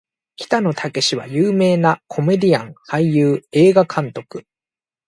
[0.35, 4.47] 北野武は有名なコメディアン・俳優・映画監督